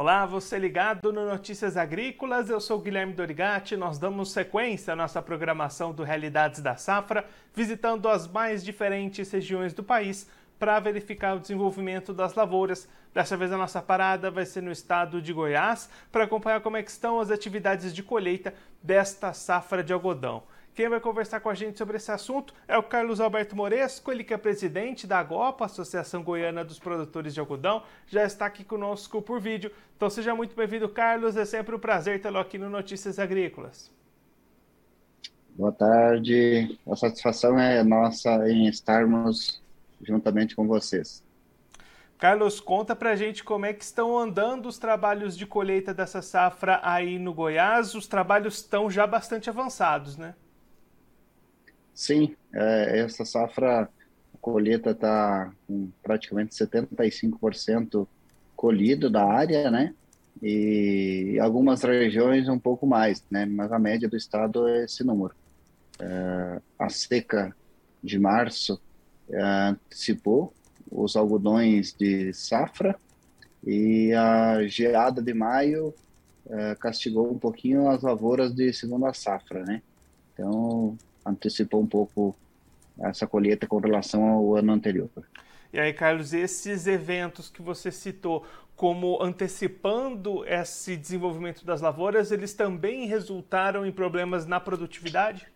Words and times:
Olá, 0.00 0.24
você 0.24 0.60
ligado 0.60 1.12
no 1.12 1.26
Notícias 1.26 1.76
Agrícolas, 1.76 2.48
eu 2.48 2.60
sou 2.60 2.78
Guilherme 2.78 3.14
Dorigati. 3.14 3.76
Nós 3.76 3.98
damos 3.98 4.30
sequência 4.30 4.92
à 4.92 4.96
nossa 4.96 5.20
programação 5.20 5.92
do 5.92 6.04
Realidades 6.04 6.60
da 6.60 6.76
Safra, 6.76 7.26
visitando 7.52 8.08
as 8.08 8.28
mais 8.28 8.64
diferentes 8.64 9.28
regiões 9.28 9.74
do 9.74 9.82
país 9.82 10.30
para 10.56 10.78
verificar 10.78 11.34
o 11.34 11.40
desenvolvimento 11.40 12.14
das 12.14 12.34
lavouras. 12.34 12.88
Dessa 13.12 13.36
vez 13.36 13.50
a 13.50 13.56
nossa 13.56 13.82
parada 13.82 14.30
vai 14.30 14.46
ser 14.46 14.62
no 14.62 14.70
estado 14.70 15.20
de 15.20 15.32
Goiás 15.32 15.90
para 16.12 16.22
acompanhar 16.22 16.60
como 16.60 16.76
é 16.76 16.80
estão 16.80 17.18
as 17.18 17.32
atividades 17.32 17.92
de 17.92 18.00
colheita 18.00 18.54
desta 18.80 19.32
safra 19.32 19.82
de 19.82 19.92
algodão. 19.92 20.44
Quem 20.78 20.88
vai 20.88 21.00
conversar 21.00 21.40
com 21.40 21.50
a 21.50 21.54
gente 21.54 21.76
sobre 21.76 21.96
esse 21.96 22.12
assunto 22.12 22.54
é 22.68 22.78
o 22.78 22.84
Carlos 22.84 23.18
Alberto 23.18 23.56
Moresco, 23.56 24.12
ele 24.12 24.22
que 24.22 24.32
é 24.32 24.36
presidente 24.36 25.08
da 25.08 25.18
AGOPA, 25.18 25.64
Associação 25.64 26.22
Goiana 26.22 26.64
dos 26.64 26.78
Produtores 26.78 27.34
de 27.34 27.40
Algodão, 27.40 27.82
já 28.06 28.24
está 28.24 28.46
aqui 28.46 28.62
conosco 28.62 29.20
por 29.20 29.40
vídeo. 29.40 29.72
Então 29.96 30.08
seja 30.08 30.36
muito 30.36 30.54
bem-vindo, 30.54 30.88
Carlos, 30.88 31.36
é 31.36 31.44
sempre 31.44 31.74
um 31.74 31.80
prazer 31.80 32.22
tê-lo 32.22 32.38
aqui 32.38 32.58
no 32.58 32.70
Notícias 32.70 33.18
Agrícolas. 33.18 33.90
Boa 35.56 35.72
tarde, 35.72 36.78
a 36.86 36.94
satisfação 36.94 37.58
é 37.58 37.82
nossa 37.82 38.48
em 38.48 38.68
estarmos 38.68 39.60
juntamente 40.00 40.54
com 40.54 40.64
vocês. 40.64 41.24
Carlos, 42.18 42.60
conta 42.60 42.94
pra 42.94 43.16
gente 43.16 43.42
como 43.42 43.66
é 43.66 43.72
que 43.72 43.82
estão 43.82 44.16
andando 44.16 44.66
os 44.66 44.78
trabalhos 44.78 45.36
de 45.36 45.44
colheita 45.44 45.92
dessa 45.92 46.22
safra 46.22 46.78
aí 46.84 47.18
no 47.18 47.34
Goiás. 47.34 47.96
Os 47.96 48.06
trabalhos 48.06 48.58
estão 48.58 48.88
já 48.88 49.08
bastante 49.08 49.50
avançados, 49.50 50.16
né? 50.16 50.36
Sim, 51.98 52.36
é, 52.54 53.00
essa 53.00 53.24
safra, 53.24 53.82
a 53.82 53.88
colheita 54.40 54.90
está 54.92 55.52
com 55.66 55.90
praticamente 56.00 56.54
75% 56.54 58.06
colhido 58.54 59.10
da 59.10 59.24
área, 59.24 59.68
né? 59.68 59.92
E 60.40 61.40
algumas 61.42 61.82
regiões 61.82 62.48
um 62.48 62.56
pouco 62.58 62.86
mais, 62.86 63.24
né? 63.28 63.44
Mas 63.46 63.72
a 63.72 63.80
média 63.80 64.08
do 64.08 64.16
estado 64.16 64.68
é 64.68 64.84
esse 64.84 65.02
número. 65.02 65.34
É, 65.98 66.60
a 66.78 66.88
seca 66.88 67.52
de 68.00 68.16
março 68.16 68.80
é, 69.28 69.42
antecipou 69.42 70.54
os 70.88 71.16
algodões 71.16 71.92
de 71.92 72.32
safra 72.32 72.94
e 73.66 74.12
a 74.12 74.64
geada 74.68 75.20
de 75.20 75.34
maio 75.34 75.92
é, 76.48 76.76
castigou 76.76 77.28
um 77.28 77.40
pouquinho 77.40 77.88
as 77.88 78.02
lavouras 78.02 78.54
de 78.54 78.72
segunda 78.72 79.12
safra, 79.12 79.64
né? 79.64 79.82
Então, 80.32 80.96
antecipou 81.24 81.80
um 81.80 81.86
pouco 81.86 82.34
essa 83.00 83.26
colheita 83.26 83.66
com 83.66 83.78
relação 83.78 84.24
ao 84.24 84.56
ano 84.56 84.72
anterior. 84.72 85.08
E 85.72 85.78
aí, 85.78 85.92
Carlos, 85.92 86.32
esses 86.32 86.86
eventos 86.86 87.50
que 87.50 87.60
você 87.60 87.90
citou 87.90 88.44
como 88.74 89.22
antecipando 89.22 90.44
esse 90.46 90.96
desenvolvimento 90.96 91.64
das 91.64 91.80
lavouras, 91.80 92.30
eles 92.30 92.54
também 92.54 93.06
resultaram 93.06 93.84
em 93.84 93.92
problemas 93.92 94.46
na 94.46 94.60
produtividade? 94.60 95.46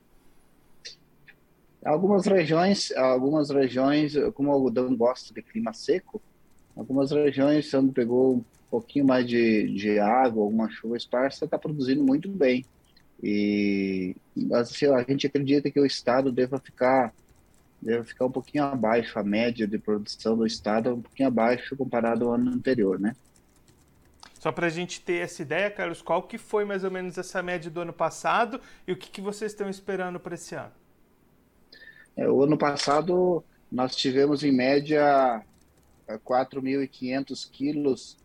Algumas 1.84 2.26
regiões, 2.26 2.92
algumas 2.92 3.48
regiões, 3.50 4.14
como 4.34 4.50
o 4.50 4.52
algodão 4.52 4.94
gosta 4.94 5.32
de 5.32 5.42
clima 5.42 5.72
seco, 5.72 6.20
algumas 6.76 7.10
regiões, 7.10 7.72
onde 7.74 7.92
pegou 7.92 8.36
um 8.36 8.44
pouquinho 8.70 9.06
mais 9.06 9.26
de, 9.26 9.72
de 9.72 9.98
água, 9.98 10.42
alguma 10.42 10.68
chuva 10.70 10.96
esparsa, 10.96 11.44
está 11.44 11.58
produzindo 11.58 12.04
muito 12.04 12.28
bem. 12.28 12.64
E 13.22 14.16
assim, 14.52 14.86
a 14.86 15.02
gente 15.02 15.26
acredita 15.26 15.70
que 15.70 15.78
o 15.78 15.86
Estado 15.86 16.32
deva 16.32 16.58
ficar 16.58 17.12
deve 17.80 18.04
ficar 18.04 18.26
um 18.26 18.30
pouquinho 18.30 18.64
abaixo, 18.64 19.18
a 19.18 19.24
média 19.24 19.66
de 19.66 19.76
produção 19.76 20.36
do 20.36 20.46
Estado 20.46 20.94
um 20.94 21.02
pouquinho 21.02 21.28
abaixo 21.28 21.76
comparado 21.76 22.26
ao 22.26 22.34
ano 22.34 22.52
anterior, 22.52 22.98
né? 22.98 23.14
Só 24.38 24.50
para 24.50 24.66
a 24.66 24.70
gente 24.70 25.00
ter 25.00 25.18
essa 25.18 25.42
ideia, 25.42 25.70
Carlos, 25.70 26.02
qual 26.02 26.22
que 26.22 26.38
foi 26.38 26.64
mais 26.64 26.84
ou 26.84 26.90
menos 26.90 27.16
essa 27.18 27.42
média 27.42 27.70
do 27.70 27.80
ano 27.80 27.92
passado 27.92 28.60
e 28.86 28.92
o 28.92 28.96
que, 28.96 29.10
que 29.10 29.20
vocês 29.20 29.52
estão 29.52 29.68
esperando 29.68 30.18
para 30.18 30.34
esse 30.34 30.54
ano? 30.54 30.72
É, 32.16 32.28
o 32.28 32.42
ano 32.42 32.58
passado 32.58 33.44
nós 33.70 33.94
tivemos 33.96 34.42
em 34.42 34.52
média 34.52 35.42
4.500 36.08 37.50
quilos 37.50 38.16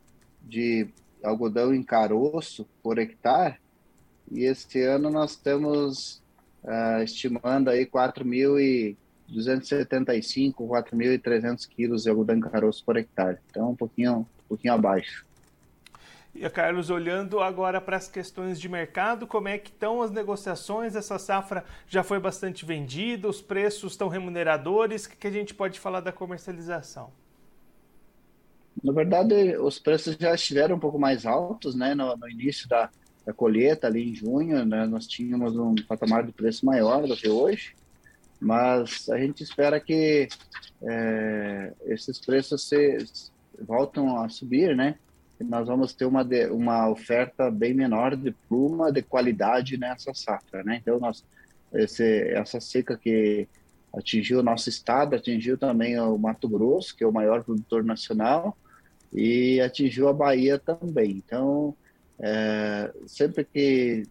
de 0.42 0.88
algodão 1.24 1.74
em 1.74 1.84
caroço 1.84 2.68
por 2.82 2.98
hectare 2.98 3.58
e 4.32 4.44
este 4.44 4.82
ano 4.82 5.10
nós 5.10 5.32
estamos 5.32 6.22
uh, 6.64 7.04
estimando 7.04 7.70
aí 7.70 7.86
4.275, 7.86 10.56
4.300 10.56 11.68
quilos 11.68 12.04
de 12.04 12.10
algodão 12.10 12.40
caroço 12.40 12.86
por 12.86 12.96
hectare. 12.98 13.40
Então, 13.50 13.72
um 13.72 13.76
pouquinho, 13.76 14.20
um 14.20 14.26
pouquinho 14.48 14.74
abaixo. 14.74 15.26
E, 16.36 16.48
Carlos, 16.50 16.90
olhando 16.92 17.40
agora 17.40 17.82
para 17.82 17.98
as 17.98 18.08
questões 18.08 18.60
de 18.60 18.70
mercado, 18.70 19.26
como 19.26 19.48
é 19.48 19.58
que 19.58 19.72
estão 19.72 20.04
as 20.04 20.12
negociações? 20.12 20.96
Essa 20.96 21.18
safra 21.18 21.66
já 21.88 22.04
foi 22.04 22.20
bastante 22.20 22.64
vendida, 22.64 23.28
os 23.28 23.42
preços 23.42 23.94
estão 23.94 24.08
remuneradores, 24.08 25.06
o 25.06 25.10
que, 25.10 25.16
que 25.16 25.28
a 25.28 25.32
gente 25.32 25.56
pode 25.56 25.80
falar 25.80 26.02
da 26.02 26.12
comercialização? 26.12 27.12
Na 28.84 28.94
verdade, 28.94 29.58
os 29.58 29.80
preços 29.80 30.16
já 30.20 30.36
estiveram 30.36 30.76
um 30.76 30.80
pouco 30.80 31.00
mais 31.00 31.26
altos, 31.26 31.74
né, 31.74 31.96
no, 31.96 32.16
no 32.16 32.30
início 32.30 32.70
da, 32.70 32.92
da 33.28 33.34
colheita 33.34 33.88
ali 33.88 34.10
em 34.10 34.16
junho, 34.16 34.66
né, 34.66 34.86
nós 34.86 35.06
tínhamos 35.06 35.54
um 35.58 35.76
patamar 35.76 36.26
de 36.26 36.32
preço 36.32 36.66
maior 36.66 37.06
do 37.06 37.18
que 37.18 37.28
hoje, 37.28 37.76
mas 38.40 39.10
a 39.10 39.18
gente 39.18 39.44
espera 39.44 39.82
que 39.82 40.30
é, 40.82 41.74
esses 41.88 42.18
preços 42.20 42.70
se, 42.70 43.06
voltam 43.60 44.18
a 44.18 44.30
subir, 44.30 44.74
né? 44.78 44.96
E 45.42 45.44
nós 45.44 45.68
vamos 45.68 45.94
ter 45.94 46.06
uma, 46.06 46.24
de, 46.24 46.48
uma 46.48 46.90
oferta 46.90 47.52
bem 47.52 47.74
menor 47.74 48.16
de 48.16 48.32
pluma 48.48 48.94
de 48.94 49.02
qualidade 49.02 49.78
nessa 49.78 50.14
safra, 50.14 50.64
né? 50.64 50.78
Então, 50.82 50.98
nós, 50.98 51.26
esse, 51.74 52.30
essa 52.30 52.62
seca 52.62 52.96
que 52.96 53.46
atingiu 53.94 54.40
o 54.40 54.44
nosso 54.44 54.70
estado, 54.70 55.16
atingiu 55.18 55.58
também 55.58 56.00
o 56.00 56.18
Mato 56.18 56.48
Grosso, 56.48 56.96
que 56.96 57.04
é 57.04 57.08
o 57.08 57.12
maior 57.12 57.44
produtor 57.44 57.84
nacional, 57.84 58.58
e 59.12 59.60
atingiu 59.60 60.08
a 60.08 60.14
Bahia 60.14 60.58
também. 60.58 61.12
Então, 61.12 61.76
é, 62.20 62.92
sempre 63.06 63.44
que 63.44 64.04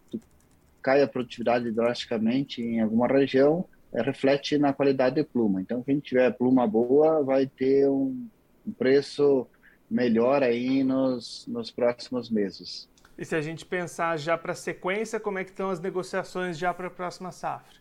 cai 0.83 1.03
a 1.03 1.09
produtividade 1.09 1.71
drasticamente 1.73 2.63
em 2.63 2.81
alguma 2.81 3.07
região, 3.07 3.65
é, 3.93 4.03
reflete 4.03 4.59
na 4.59 4.73
qualidade 4.73 5.17
de 5.17 5.25
pluma. 5.25 5.61
Então, 5.61 5.83
quem 5.83 5.99
tiver 5.99 6.31
pluma 6.33 6.67
boa 6.67 7.23
vai 7.25 7.47
ter 7.47 7.89
um, 7.89 8.29
um 8.67 8.73
preço 8.73 9.47
melhor 9.91 10.43
aí 10.43 10.85
nos, 10.85 11.47
nos 11.47 11.71
próximos 11.71 12.31
meses. 12.31 12.89
E 13.19 13.25
se 13.25 13.35
a 13.35 13.41
gente 13.41 13.65
pensar 13.65 14.17
já 14.19 14.37
para 14.37 14.53
a 14.53 14.57
sequência, 14.57 15.19
como 15.19 15.39
é 15.39 15.45
que 15.45 15.51
estão 15.51 15.71
as 15.71 15.81
negociações 15.81 16.59
já 16.59 16.75
para 16.75 16.89
a 16.89 16.91
próxima 16.91 17.33
safra? 17.33 17.77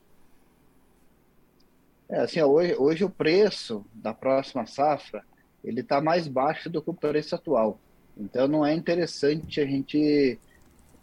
É, 2.07 2.21
assim, 2.21 2.41
hoje, 2.41 2.75
hoje 2.77 3.03
o 3.03 3.09
preço 3.09 3.85
da 3.93 4.13
próxima 4.13 4.65
safra 4.65 5.23
ele 5.63 5.81
está 5.81 5.99
mais 5.99 6.27
baixo 6.27 6.69
do 6.69 6.81
que 6.81 6.89
o 6.89 6.93
preço 6.93 7.35
atual. 7.35 7.79
Então 8.17 8.47
não 8.47 8.65
é 8.65 8.73
interessante 8.73 9.59
a 9.59 9.65
gente 9.65 10.39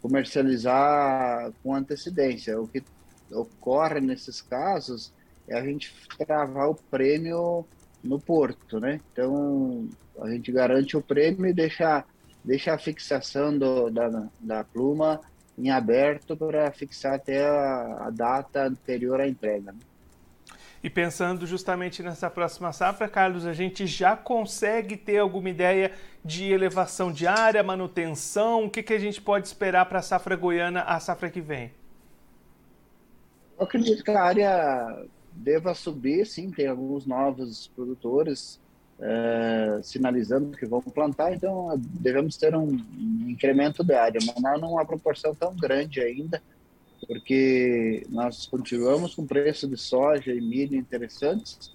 comercializar 0.01 1.51
com 1.61 1.73
antecedência. 1.73 2.59
O 2.59 2.67
que 2.67 2.83
ocorre 3.31 4.01
nesses 4.01 4.41
casos 4.41 5.13
é 5.47 5.57
a 5.57 5.63
gente 5.63 5.93
travar 6.17 6.69
o 6.69 6.75
prêmio 6.75 7.65
no 8.03 8.19
porto, 8.19 8.79
né? 8.79 8.99
Então 9.11 9.87
a 10.19 10.29
gente 10.29 10.51
garante 10.51 10.97
o 10.97 11.01
prêmio 11.01 11.47
e 11.47 11.53
deixa, 11.53 12.03
deixa 12.43 12.73
a 12.73 12.77
fixação 12.77 13.57
do, 13.57 13.89
da, 13.89 14.29
da 14.39 14.63
pluma 14.63 15.21
em 15.57 15.69
aberto 15.69 16.35
para 16.35 16.71
fixar 16.71 17.15
até 17.15 17.45
a, 17.47 18.07
a, 18.07 18.09
data 18.09 18.65
anterior 18.65 19.21
à 19.21 19.27
entrega. 19.27 19.71
Né? 19.71 19.79
E 20.83 20.89
pensando 20.89 21.47
justamente 21.47 22.03
nessa 22.03 22.29
próxima 22.29 22.73
safra, 22.73 23.07
Carlos, 23.07 23.45
a 23.45 23.53
gente 23.53 23.87
já 23.87 24.17
consegue 24.17 24.97
ter 24.97 25.19
alguma 25.19 25.49
ideia 25.49 25.93
de 26.25 26.51
elevação 26.51 27.09
diária, 27.09 27.63
manutenção? 27.63 28.65
O 28.65 28.69
que, 28.69 28.83
que 28.83 28.93
a 28.93 28.99
gente 28.99 29.21
pode 29.21 29.47
esperar 29.47 29.85
para 29.85 29.99
a 29.99 30.01
safra 30.01 30.35
goiana, 30.35 30.81
a 30.81 30.99
safra 30.99 31.29
que 31.29 31.39
vem? 31.39 31.71
Eu 33.57 33.63
acredito 33.63 34.03
que 34.03 34.11
a 34.11 34.21
área 34.21 35.05
deva 35.31 35.73
subir, 35.73 36.27
sim, 36.27 36.51
tem 36.51 36.67
alguns 36.67 37.05
novos 37.05 37.71
produtores 37.73 38.59
é, 38.99 39.79
sinalizando 39.81 40.57
que 40.57 40.65
vão 40.65 40.81
plantar, 40.81 41.33
então 41.33 41.73
devemos 41.77 42.35
ter 42.35 42.55
um 42.55 42.77
incremento 43.27 43.85
de 43.85 43.93
área, 43.93 44.19
mas 44.25 44.41
não 44.41 44.57
numa 44.57 44.85
proporção 44.85 45.33
tão 45.33 45.55
grande 45.55 46.01
ainda, 46.01 46.41
porque 47.07 48.05
nós 48.09 48.45
continuamos 48.45 49.15
com 49.15 49.25
preço 49.25 49.67
de 49.67 49.77
soja 49.77 50.31
e 50.31 50.41
milho 50.41 50.75
interessantes, 50.75 51.71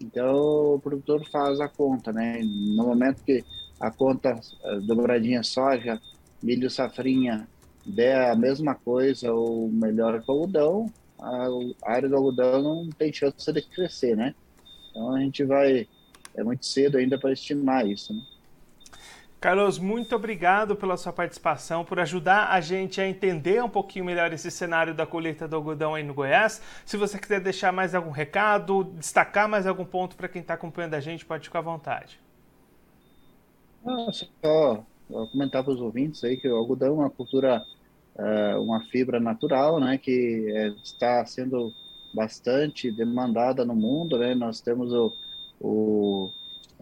então 0.00 0.74
o 0.74 0.80
produtor 0.80 1.26
faz 1.30 1.60
a 1.60 1.68
conta, 1.68 2.12
né? 2.12 2.40
No 2.42 2.86
momento 2.86 3.22
que 3.24 3.44
a 3.78 3.90
conta 3.90 4.40
eh, 4.64 4.80
dobradinha 4.80 5.42
soja, 5.42 6.00
milho 6.42 6.70
safrinha 6.70 7.48
der 7.84 8.30
a 8.30 8.36
mesma 8.36 8.74
coisa 8.74 9.32
ou 9.32 9.68
melhor 9.68 10.22
que 10.22 10.30
o 10.30 10.34
algodão, 10.34 10.92
a 11.18 11.92
área 11.92 12.08
do 12.08 12.16
algodão 12.16 12.62
não 12.62 12.90
tem 12.90 13.12
chance 13.12 13.52
de 13.52 13.62
crescer, 13.62 14.16
né? 14.16 14.34
Então 14.90 15.14
a 15.14 15.20
gente 15.20 15.44
vai, 15.44 15.86
é 16.34 16.42
muito 16.42 16.64
cedo 16.64 16.98
ainda 16.98 17.18
para 17.18 17.32
estimar 17.32 17.86
isso, 17.86 18.14
né? 18.14 18.22
Carlos, 19.40 19.78
muito 19.78 20.14
obrigado 20.14 20.76
pela 20.76 20.98
sua 20.98 21.14
participação, 21.14 21.82
por 21.82 21.98
ajudar 21.98 22.50
a 22.50 22.60
gente 22.60 23.00
a 23.00 23.08
entender 23.08 23.64
um 23.64 23.70
pouquinho 23.70 24.04
melhor 24.04 24.30
esse 24.34 24.50
cenário 24.50 24.94
da 24.94 25.06
colheita 25.06 25.48
do 25.48 25.56
algodão 25.56 25.94
aí 25.94 26.02
no 26.02 26.12
Goiás. 26.12 26.60
Se 26.84 26.98
você 26.98 27.18
quiser 27.18 27.40
deixar 27.40 27.72
mais 27.72 27.94
algum 27.94 28.10
recado, 28.10 28.84
destacar 28.84 29.48
mais 29.48 29.66
algum 29.66 29.86
ponto 29.86 30.14
para 30.14 30.28
quem 30.28 30.42
está 30.42 30.52
acompanhando 30.52 30.92
a 30.92 31.00
gente, 31.00 31.24
pode 31.24 31.44
ficar 31.44 31.60
à 31.60 31.62
vontade. 31.62 32.20
Ah, 33.86 34.12
só 34.12 34.84
comentar 35.32 35.64
para 35.64 35.72
os 35.72 35.80
ouvintes 35.80 36.22
aí 36.22 36.36
que 36.36 36.46
o 36.46 36.56
algodão 36.56 36.88
é 36.88 37.04
uma 37.04 37.10
cultura, 37.10 37.64
é, 38.18 38.56
uma 38.56 38.84
fibra 38.90 39.18
natural, 39.18 39.80
né, 39.80 39.96
que 39.96 40.52
é, 40.54 40.68
está 40.84 41.24
sendo 41.24 41.72
bastante 42.14 42.90
demandada 42.90 43.64
no 43.64 43.74
mundo, 43.74 44.18
né? 44.18 44.34
Nós 44.34 44.60
temos 44.60 44.92
o, 44.92 45.12
o 45.60 46.30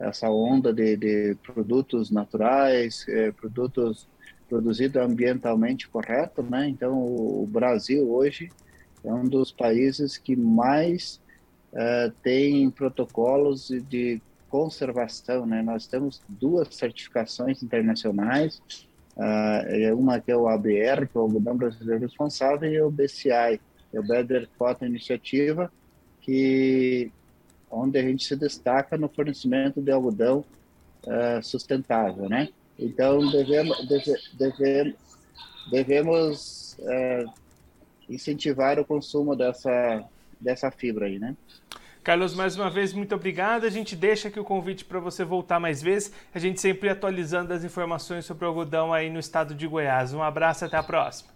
essa 0.01 0.31
onda 0.31 0.73
de, 0.73 0.97
de 0.97 1.37
produtos 1.43 2.11
naturais, 2.11 3.05
é, 3.09 3.33
produtos 3.33 4.07
produzidos 4.49 5.03
ambientalmente 5.03 5.89
correto, 5.89 6.43
né? 6.43 6.69
Então, 6.69 6.99
o, 6.99 7.43
o, 7.43 7.47
Brasil 7.47 8.11
hoje 8.11 8.49
é 9.05 9.13
um 9.13 9.25
dos 9.25 9.53
países 9.53 10.17
que 10.17 10.35
mais 10.35 11.21
é, 11.73 12.13
tem 12.23 12.71
protocolos 12.71 13.69
de 13.69 14.21
conservação, 14.49 15.47
né? 15.47 15.63
Nós 15.63 15.87
temos 15.87 16.23
duas 16.29 16.75
certificações 16.75 17.63
internacionais, 17.63 18.63
uh, 19.17 19.95
uma 19.97 20.21
que 20.21 20.31
é 20.31 20.37
o 20.37 20.49
ABR, 20.49 21.07
que 21.07 21.17
é 21.17 21.21
o 21.21 21.23
Algodão 21.23 21.57
Brasileiro 21.57 22.03
Responsável, 22.03 22.73
e 22.73 22.81
o 22.81 22.91
BCI, 22.91 23.61
que 23.91 23.97
é 23.97 24.01
o 24.01 24.03
Better 24.03 24.49
Cotton 24.59 24.87
Initiative, 24.87 25.69
que 26.21 27.13
onde 27.71 27.99
a 27.99 28.03
gente 28.03 28.25
se 28.25 28.37
destaca 28.37 28.97
no 28.97 29.09
fornecimento 29.09 29.81
de 29.81 29.91
algodão 29.91 30.45
uh, 31.07 31.43
sustentável, 31.43 32.29
né? 32.29 32.49
Então 32.79 33.31
devemos 33.31 33.87
deve, 33.89 34.15
deve, 34.35 34.97
devemos 35.71 36.77
uh, 36.81 37.33
incentivar 38.09 38.79
o 38.79 38.85
consumo 38.85 39.35
dessa 39.35 40.05
dessa 40.41 40.71
fibra 40.71 41.07
aí, 41.07 41.19
né? 41.19 41.37
Carlos, 42.03 42.35
mais 42.35 42.57
uma 42.57 42.71
vez, 42.71 42.95
muito 42.95 43.15
obrigado. 43.15 43.65
A 43.65 43.71
gente 43.71 43.95
deixa 43.95 44.29
aqui 44.29 44.41
o 44.41 44.45
convite 44.45 44.85
para 44.85 44.99
você 44.99 45.25
voltar 45.25 45.61
mais 45.61 45.83
vezes. 45.83 46.11
A 46.33 46.39
gente 46.39 46.59
sempre 46.59 46.89
atualizando 46.89 47.53
as 47.53 47.65
informações 47.65 48.25
sobre 48.25 48.47
o 48.47 48.49
algodão 48.49 48.95
aí 48.95 49.11
no 49.11 49.19
estado 49.19 49.55
de 49.55 49.67
Goiás. 49.67 50.15
Um 50.15 50.23
abraço, 50.23 50.65
até 50.65 50.79
a 50.79 50.83
próxima. 50.83 51.31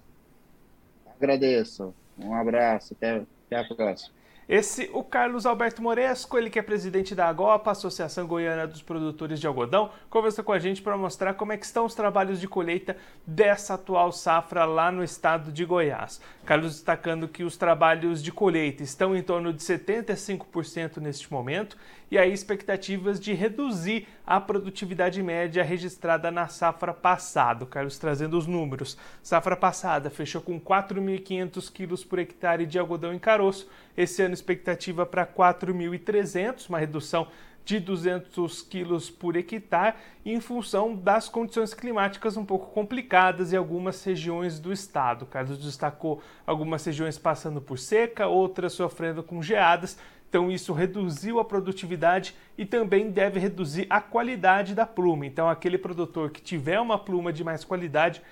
Agradeço. 1.14 1.94
Um 2.18 2.34
abraço, 2.34 2.94
até, 2.94 3.22
até 3.46 3.56
a 3.56 3.64
próxima. 3.64 4.21
Esse, 4.52 4.90
o 4.92 5.02
Carlos 5.02 5.46
Alberto 5.46 5.80
Moresco, 5.80 6.36
ele 6.36 6.50
que 6.50 6.58
é 6.58 6.62
presidente 6.62 7.14
da 7.14 7.26
AGOPA, 7.26 7.70
Associação 7.70 8.26
Goiana 8.26 8.66
dos 8.66 8.82
Produtores 8.82 9.40
de 9.40 9.46
Algodão, 9.46 9.88
conversa 10.10 10.42
com 10.42 10.52
a 10.52 10.58
gente 10.58 10.82
para 10.82 10.94
mostrar 10.94 11.32
como 11.32 11.54
é 11.54 11.56
que 11.56 11.64
estão 11.64 11.86
os 11.86 11.94
trabalhos 11.94 12.38
de 12.38 12.46
colheita 12.46 12.94
dessa 13.26 13.72
atual 13.72 14.12
safra 14.12 14.66
lá 14.66 14.92
no 14.92 15.02
estado 15.02 15.50
de 15.50 15.64
Goiás. 15.64 16.20
Carlos 16.44 16.74
destacando 16.74 17.26
que 17.28 17.44
os 17.44 17.56
trabalhos 17.56 18.22
de 18.22 18.30
colheita 18.30 18.82
estão 18.82 19.16
em 19.16 19.22
torno 19.22 19.54
de 19.54 19.62
75% 19.62 20.98
neste 20.98 21.32
momento 21.32 21.78
e 22.12 22.18
aí 22.18 22.30
expectativas 22.30 23.18
de 23.18 23.32
reduzir 23.32 24.06
a 24.26 24.38
produtividade 24.38 25.22
média 25.22 25.64
registrada 25.64 26.30
na 26.30 26.46
safra 26.46 26.92
passada. 26.92 27.64
Carlos 27.64 27.96
trazendo 27.96 28.36
os 28.36 28.46
números. 28.46 28.98
Safra 29.22 29.56
passada 29.56 30.10
fechou 30.10 30.42
com 30.42 30.60
4.500 30.60 31.72
quilos 31.72 32.04
por 32.04 32.18
hectare 32.18 32.66
de 32.66 32.78
algodão 32.78 33.14
em 33.14 33.18
caroço. 33.18 33.66
Esse 33.96 34.20
ano 34.20 34.34
expectativa 34.34 35.06
para 35.06 35.26
4.300, 35.26 36.68
uma 36.68 36.78
redução 36.78 37.28
de 37.64 37.80
200 37.80 38.60
quilos 38.60 39.08
por 39.08 39.34
hectare, 39.34 39.96
em 40.24 40.38
função 40.38 40.94
das 40.94 41.30
condições 41.30 41.72
climáticas 41.72 42.36
um 42.36 42.44
pouco 42.44 42.72
complicadas 42.72 43.54
em 43.54 43.56
algumas 43.56 44.04
regiões 44.04 44.58
do 44.58 44.70
estado. 44.70 45.24
Carlos 45.24 45.58
destacou 45.58 46.20
algumas 46.46 46.84
regiões 46.84 47.16
passando 47.18 47.60
por 47.60 47.78
seca, 47.78 48.26
outras 48.26 48.74
sofrendo 48.74 49.22
com 49.22 49.40
geadas, 49.40 49.96
então 50.32 50.50
isso 50.50 50.72
reduziu 50.72 51.38
a 51.38 51.44
produtividade 51.44 52.34
e 52.56 52.64
também 52.64 53.10
deve 53.10 53.38
reduzir 53.38 53.86
a 53.90 54.00
qualidade 54.00 54.74
da 54.74 54.86
pluma. 54.86 55.26
Então 55.26 55.46
aquele 55.46 55.76
produtor 55.76 56.30
que 56.30 56.40
tiver 56.40 56.80
uma 56.80 56.98
pluma 56.98 57.30
de 57.30 57.44
mais 57.44 57.64
qualidade 57.64 58.22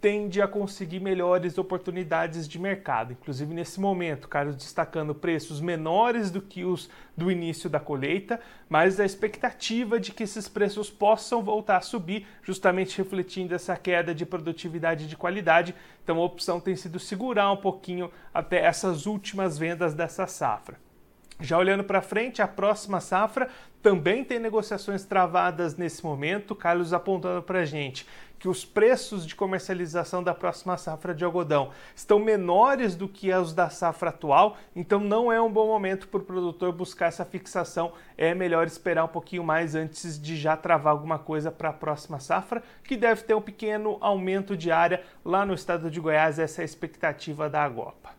tende 0.00 0.40
a 0.40 0.46
conseguir 0.46 1.00
melhores 1.00 1.58
oportunidades 1.58 2.46
de 2.46 2.60
mercado. 2.60 3.12
Inclusive 3.12 3.52
nesse 3.52 3.80
momento, 3.80 4.28
Carlos 4.28 4.54
destacando 4.54 5.16
preços 5.16 5.60
menores 5.60 6.30
do 6.30 6.40
que 6.40 6.64
os 6.64 6.88
do 7.16 7.28
início 7.28 7.68
da 7.68 7.80
colheita, 7.80 8.40
mas 8.68 9.00
a 9.00 9.04
expectativa 9.04 9.98
de 9.98 10.12
que 10.12 10.22
esses 10.22 10.46
preços 10.46 10.88
possam 10.88 11.42
voltar 11.42 11.78
a 11.78 11.80
subir, 11.80 12.24
justamente 12.40 12.96
refletindo 12.96 13.52
essa 13.52 13.76
queda 13.76 14.14
de 14.14 14.24
produtividade 14.24 15.06
e 15.06 15.08
de 15.08 15.16
qualidade. 15.16 15.74
Então 16.04 16.18
a 16.18 16.24
opção 16.24 16.60
tem 16.60 16.76
sido 16.76 17.00
segurar 17.00 17.50
um 17.50 17.56
pouquinho 17.56 18.12
até 18.32 18.64
essas 18.64 19.06
últimas 19.06 19.58
vendas 19.58 19.92
dessa 19.92 20.24
safra. 20.24 20.86
Já 21.40 21.56
olhando 21.56 21.84
para 21.84 22.02
frente, 22.02 22.42
a 22.42 22.48
próxima 22.48 23.00
safra 23.00 23.48
também 23.80 24.24
tem 24.24 24.40
negociações 24.40 25.04
travadas 25.04 25.76
nesse 25.76 26.04
momento. 26.04 26.54
Carlos 26.54 26.92
apontando 26.92 27.42
para 27.42 27.60
a 27.60 27.64
gente 27.64 28.04
que 28.38 28.48
os 28.48 28.64
preços 28.64 29.26
de 29.26 29.34
comercialização 29.34 30.22
da 30.22 30.32
próxima 30.32 30.76
safra 30.76 31.14
de 31.14 31.24
algodão 31.24 31.70
estão 31.94 32.18
menores 32.18 32.94
do 32.94 33.08
que 33.08 33.32
os 33.32 33.52
da 33.52 33.68
safra 33.68 34.10
atual, 34.10 34.56
então 34.76 35.00
não 35.00 35.32
é 35.32 35.40
um 35.40 35.50
bom 35.50 35.66
momento 35.66 36.06
para 36.08 36.20
o 36.20 36.24
produtor 36.24 36.72
buscar 36.72 37.06
essa 37.06 37.24
fixação. 37.24 37.92
É 38.16 38.34
melhor 38.34 38.66
esperar 38.66 39.04
um 39.04 39.08
pouquinho 39.08 39.42
mais 39.42 39.74
antes 39.74 40.20
de 40.20 40.36
já 40.36 40.56
travar 40.56 40.92
alguma 40.92 41.18
coisa 41.18 41.50
para 41.50 41.70
a 41.70 41.72
próxima 41.72 42.20
safra, 42.20 42.62
que 42.84 42.96
deve 42.96 43.22
ter 43.22 43.34
um 43.34 43.42
pequeno 43.42 43.98
aumento 44.00 44.56
de 44.56 44.70
área 44.70 45.02
lá 45.24 45.44
no 45.44 45.54
estado 45.54 45.90
de 45.90 46.00
Goiás. 46.00 46.38
Essa 46.38 46.60
é 46.60 46.62
a 46.62 46.64
expectativa 46.64 47.50
da 47.50 47.64
Agopa. 47.64 48.18